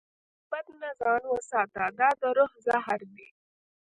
[0.03, 3.27] له غیبت نه ځان وساته، دا د روح زهر دی.